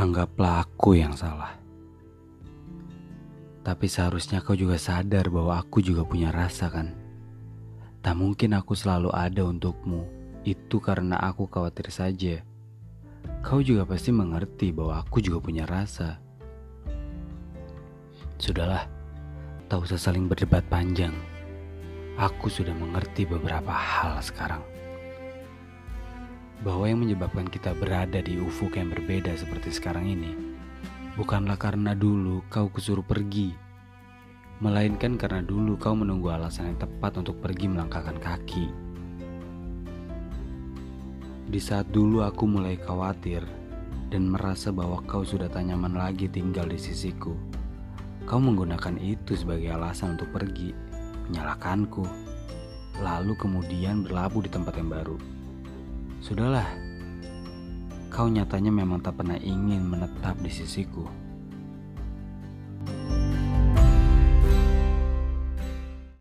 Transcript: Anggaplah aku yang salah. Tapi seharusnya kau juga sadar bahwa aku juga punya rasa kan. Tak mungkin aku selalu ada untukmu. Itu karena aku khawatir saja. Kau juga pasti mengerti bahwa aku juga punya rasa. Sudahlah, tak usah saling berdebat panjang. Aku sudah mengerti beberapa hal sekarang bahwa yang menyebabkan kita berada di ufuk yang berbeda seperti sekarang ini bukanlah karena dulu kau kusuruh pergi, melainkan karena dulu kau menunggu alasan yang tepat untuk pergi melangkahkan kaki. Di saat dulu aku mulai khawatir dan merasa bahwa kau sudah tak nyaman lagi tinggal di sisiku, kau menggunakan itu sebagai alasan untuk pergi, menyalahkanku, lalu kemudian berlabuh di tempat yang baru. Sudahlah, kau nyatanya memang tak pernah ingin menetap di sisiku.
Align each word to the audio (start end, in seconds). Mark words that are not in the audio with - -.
Anggaplah 0.00 0.64
aku 0.64 0.96
yang 0.96 1.12
salah. 1.12 1.60
Tapi 3.60 3.84
seharusnya 3.84 4.40
kau 4.40 4.56
juga 4.56 4.80
sadar 4.80 5.28
bahwa 5.28 5.60
aku 5.60 5.84
juga 5.84 6.08
punya 6.08 6.32
rasa 6.32 6.72
kan. 6.72 6.96
Tak 8.00 8.16
mungkin 8.16 8.56
aku 8.56 8.72
selalu 8.72 9.12
ada 9.12 9.44
untukmu. 9.44 10.08
Itu 10.40 10.80
karena 10.80 11.20
aku 11.20 11.52
khawatir 11.52 11.92
saja. 11.92 12.40
Kau 13.44 13.60
juga 13.60 13.84
pasti 13.84 14.08
mengerti 14.08 14.72
bahwa 14.72 15.04
aku 15.04 15.20
juga 15.20 15.36
punya 15.44 15.68
rasa. 15.68 16.16
Sudahlah, 18.40 18.88
tak 19.68 19.84
usah 19.84 20.00
saling 20.00 20.32
berdebat 20.32 20.64
panjang. 20.72 21.12
Aku 22.16 22.48
sudah 22.48 22.72
mengerti 22.72 23.28
beberapa 23.28 23.76
hal 23.76 24.16
sekarang 24.24 24.64
bahwa 26.60 26.84
yang 26.84 27.00
menyebabkan 27.00 27.48
kita 27.48 27.72
berada 27.72 28.20
di 28.20 28.36
ufuk 28.36 28.76
yang 28.76 28.92
berbeda 28.92 29.32
seperti 29.32 29.72
sekarang 29.72 30.04
ini 30.04 30.50
bukanlah 31.20 31.60
karena 31.60 31.92
dulu 31.92 32.40
kau 32.48 32.72
kusuruh 32.72 33.04
pergi, 33.04 33.52
melainkan 34.64 35.20
karena 35.20 35.44
dulu 35.44 35.76
kau 35.76 35.96
menunggu 35.96 36.32
alasan 36.32 36.72
yang 36.72 36.78
tepat 36.80 37.20
untuk 37.20 37.40
pergi 37.44 37.66
melangkahkan 37.68 38.16
kaki. 38.20 38.66
Di 41.50 41.60
saat 41.60 41.90
dulu 41.90 42.22
aku 42.22 42.46
mulai 42.46 42.78
khawatir 42.78 43.42
dan 44.08 44.30
merasa 44.30 44.70
bahwa 44.70 45.02
kau 45.04 45.26
sudah 45.26 45.50
tak 45.50 45.66
nyaman 45.66 45.98
lagi 45.98 46.30
tinggal 46.30 46.64
di 46.70 46.78
sisiku, 46.78 47.34
kau 48.24 48.38
menggunakan 48.38 48.96
itu 49.02 49.34
sebagai 49.34 49.74
alasan 49.74 50.14
untuk 50.14 50.30
pergi, 50.30 50.70
menyalahkanku, 51.26 52.06
lalu 53.02 53.34
kemudian 53.34 54.06
berlabuh 54.06 54.46
di 54.46 54.50
tempat 54.52 54.78
yang 54.78 54.88
baru. 54.88 55.39
Sudahlah, 56.20 56.68
kau 58.12 58.28
nyatanya 58.28 58.68
memang 58.68 59.00
tak 59.00 59.16
pernah 59.16 59.40
ingin 59.40 59.80
menetap 59.80 60.36
di 60.44 60.52
sisiku. 60.52 61.08